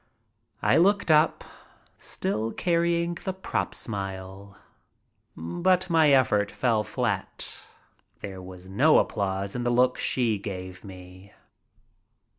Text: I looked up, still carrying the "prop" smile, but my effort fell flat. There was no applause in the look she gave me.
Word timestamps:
I 0.63 0.77
looked 0.77 1.11
up, 1.11 1.43
still 1.99 2.51
carrying 2.53 3.19
the 3.23 3.33
"prop" 3.33 3.75
smile, 3.75 4.57
but 5.37 5.91
my 5.91 6.09
effort 6.09 6.49
fell 6.49 6.83
flat. 6.83 7.61
There 8.19 8.41
was 8.41 8.67
no 8.67 8.97
applause 8.97 9.53
in 9.55 9.61
the 9.63 9.69
look 9.69 9.99
she 9.99 10.39
gave 10.39 10.83
me. 10.83 11.33